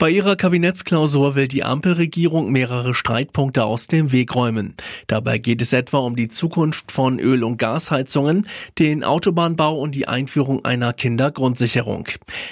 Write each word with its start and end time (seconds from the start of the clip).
Bei 0.00 0.08
ihrer 0.08 0.34
Kabinettsklausur 0.34 1.34
will 1.34 1.46
die 1.46 1.62
Ampelregierung 1.62 2.50
mehrere 2.50 2.94
Streitpunkte 2.94 3.66
aus 3.66 3.86
dem 3.86 4.12
Weg 4.12 4.34
räumen. 4.34 4.74
Dabei 5.08 5.36
geht 5.36 5.60
es 5.60 5.74
etwa 5.74 5.98
um 5.98 6.16
die 6.16 6.30
Zukunft 6.30 6.90
von 6.90 7.18
Öl- 7.18 7.44
und 7.44 7.58
Gasheizungen, 7.58 8.48
den 8.78 9.04
Autobahnbau 9.04 9.78
und 9.78 9.94
die 9.94 10.08
Einführung 10.08 10.64
einer 10.64 10.94
Kindergrundsicherung. 10.94 12.08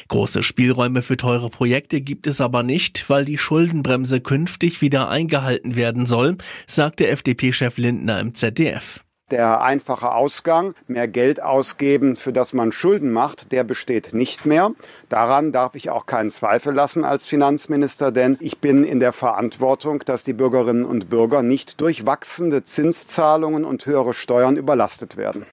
Große 0.08 0.42
Spielräume 0.42 1.00
für 1.00 1.16
teure 1.16 1.48
Projekte 1.48 2.02
gibt 2.02 2.26
es 2.26 2.42
aber 2.42 2.62
nicht, 2.62 3.08
weil 3.08 3.24
die 3.24 3.38
Schuldenbremse 3.38 4.20
künftig 4.20 4.82
wieder 4.82 5.08
eingehalten 5.08 5.74
werden 5.74 6.04
soll, 6.04 6.36
sagte 6.66 7.08
FDP-Chef 7.08 7.78
Lindner 7.78 8.20
im 8.20 8.34
ZDF. 8.34 9.02
Der 9.30 9.60
einfache 9.60 10.12
Ausgang, 10.12 10.74
mehr 10.86 11.06
Geld 11.06 11.42
ausgeben, 11.42 12.16
für 12.16 12.32
das 12.32 12.54
man 12.54 12.72
Schulden 12.72 13.12
macht, 13.12 13.52
der 13.52 13.62
besteht 13.62 14.14
nicht 14.14 14.46
mehr. 14.46 14.72
Daran 15.10 15.52
darf 15.52 15.74
ich 15.74 15.90
auch 15.90 16.06
keinen 16.06 16.30
Zweifel 16.30 16.72
lassen 16.72 17.04
als 17.04 17.26
Finanzminister, 17.26 18.10
denn 18.10 18.38
ich 18.40 18.58
bin 18.58 18.84
in 18.84 19.00
der 19.00 19.12
Verantwortung, 19.12 20.02
dass 20.06 20.24
die 20.24 20.32
Bürgerinnen 20.32 20.86
und 20.86 21.10
Bürger 21.10 21.42
nicht 21.42 21.82
durch 21.82 22.06
wachsende 22.06 22.64
Zinszahlungen 22.64 23.66
und 23.66 23.84
höhere 23.84 24.14
Steuern 24.14 24.56
überlastet 24.56 25.18
werden. 25.18 25.44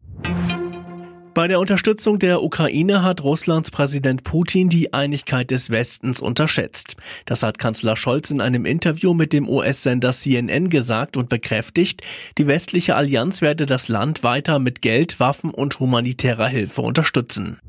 Bei 1.36 1.50
der 1.50 1.60
Unterstützung 1.60 2.18
der 2.18 2.42
Ukraine 2.42 3.04
hat 3.04 3.22
Russlands 3.22 3.70
Präsident 3.70 4.24
Putin 4.24 4.70
die 4.70 4.94
Einigkeit 4.94 5.52
des 5.52 5.70
Westens 5.70 6.22
unterschätzt. 6.22 6.96
Das 7.26 7.44
hat 7.44 7.60
Kanzler 7.60 7.98
Scholz 7.98 8.32
in 8.32 8.40
einem 8.40 8.64
Interview 8.64 9.14
mit 9.14 9.34
dem 9.34 9.50
US-Sender 9.50 10.14
CNN 10.14 10.70
gesagt 10.70 11.18
und 11.18 11.28
bekräftigt, 11.28 12.04
die 12.38 12.48
westliche 12.48 12.96
Allianz 12.96 13.42
werde 13.42 13.66
das 13.66 13.90
Land 13.90 14.24
weiter 14.24 14.60
mit 14.60 14.82
Geld, 14.82 15.20
Waffen 15.20 15.50
und 15.50 15.78
humanitärer 15.82 16.48
Hilfe 16.48 16.82
unterstützen. 16.82 17.60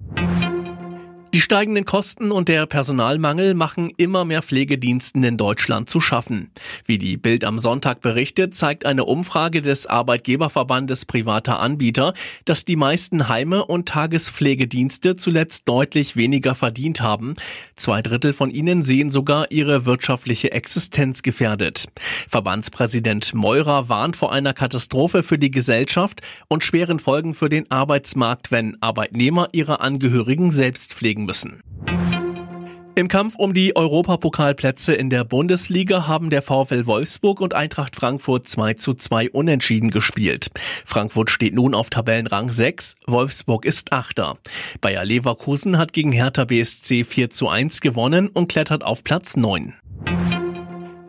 Die 1.36 1.42
steigenden 1.42 1.84
Kosten 1.84 2.32
und 2.32 2.48
der 2.48 2.64
Personalmangel 2.64 3.52
machen 3.52 3.92
immer 3.98 4.24
mehr 4.24 4.40
Pflegediensten 4.40 5.22
in 5.22 5.36
Deutschland 5.36 5.90
zu 5.90 6.00
schaffen. 6.00 6.50
Wie 6.86 6.96
die 6.96 7.18
Bild 7.18 7.44
am 7.44 7.58
Sonntag 7.58 8.00
berichtet, 8.00 8.54
zeigt 8.54 8.86
eine 8.86 9.04
Umfrage 9.04 9.60
des 9.60 9.86
Arbeitgeberverbandes 9.86 11.04
privater 11.04 11.60
Anbieter, 11.60 12.14
dass 12.46 12.64
die 12.64 12.76
meisten 12.76 13.28
Heime 13.28 13.66
und 13.66 13.86
Tagespflegedienste 13.86 15.16
zuletzt 15.16 15.68
deutlich 15.68 16.16
weniger 16.16 16.54
verdient 16.54 17.02
haben. 17.02 17.34
Zwei 17.76 18.00
Drittel 18.00 18.32
von 18.32 18.48
ihnen 18.48 18.82
sehen 18.82 19.10
sogar 19.10 19.50
ihre 19.50 19.84
wirtschaftliche 19.84 20.52
Existenz 20.52 21.20
gefährdet. 21.20 21.84
Verbandspräsident 22.30 23.34
Meurer 23.34 23.90
warnt 23.90 24.16
vor 24.16 24.32
einer 24.32 24.54
Katastrophe 24.54 25.22
für 25.22 25.38
die 25.38 25.50
Gesellschaft 25.50 26.22
und 26.48 26.64
schweren 26.64 26.98
Folgen 26.98 27.34
für 27.34 27.50
den 27.50 27.70
Arbeitsmarkt, 27.70 28.50
wenn 28.50 28.80
Arbeitnehmer 28.80 29.50
ihre 29.52 29.80
Angehörigen 29.80 30.50
selbst 30.50 30.94
pflegen 30.94 31.25
müssen. 31.26 31.60
Im 32.98 33.08
Kampf 33.08 33.34
um 33.36 33.52
die 33.52 33.76
Europapokalplätze 33.76 34.94
in 34.94 35.10
der 35.10 35.22
Bundesliga 35.24 36.06
haben 36.06 36.30
der 36.30 36.40
VfL 36.40 36.86
Wolfsburg 36.86 37.42
und 37.42 37.52
Eintracht 37.52 37.94
Frankfurt 37.94 38.48
2 38.48 38.72
zu 38.72 38.94
2 38.94 39.32
unentschieden 39.32 39.90
gespielt. 39.90 40.50
Frankfurt 40.86 41.28
steht 41.28 41.54
nun 41.54 41.74
auf 41.74 41.90
Tabellenrang 41.90 42.50
6, 42.50 42.94
Wolfsburg 43.06 43.66
ist 43.66 43.92
Achter. 43.92 44.38
Bayer 44.80 45.04
Leverkusen 45.04 45.76
hat 45.76 45.92
gegen 45.92 46.10
Hertha 46.10 46.46
BSC 46.46 47.04
4 47.04 47.28
zu 47.28 47.50
1 47.50 47.82
gewonnen 47.82 48.28
und 48.28 48.48
klettert 48.48 48.82
auf 48.82 49.04
Platz 49.04 49.36
9. 49.36 49.74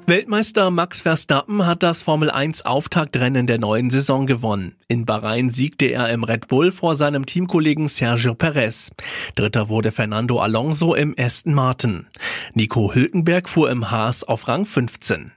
Weltmeister 0.09 0.72
Max 0.72 1.02
Verstappen 1.02 1.66
hat 1.66 1.83
das 1.83 2.02
Formel 2.02 2.31
1 2.31 2.66
Auftaktrennen 2.66 3.45
der 3.45 3.59
neuen 3.59 3.89
Saison 3.89 4.25
gewonnen. 4.25 4.77
In 4.88 5.03
Bahrain 5.05 5.49
siegte 5.49 5.88
er 5.88 6.08
im 6.11 6.23
Red 6.23 6.47
Bull 6.47 6.72
vor 6.72 6.95
seinem 6.95 7.25
Teamkollegen 7.25 7.89
Sergio 7.89 8.33
Perez. 8.33 8.91
Dritter 9.36 9.67
wurde 9.67 9.91
Fernando 9.91 10.39
Alonso 10.39 10.95
im 10.95 11.14
Aston 11.20 11.54
Martin. 11.54 12.08
Nico 12.54 12.95
Hülkenberg 12.95 13.49
fuhr 13.49 13.70
im 13.70 13.92
Haas 13.92 14.23
auf 14.23 14.48
Rang 14.48 14.65
15. 14.65 15.33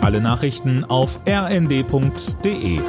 Alle 0.00 0.20
Nachrichten 0.20 0.82
auf 0.82 1.20
rnd.de 1.24 2.80